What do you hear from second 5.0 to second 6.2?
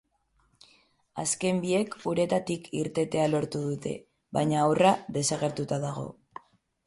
desagertuta dago.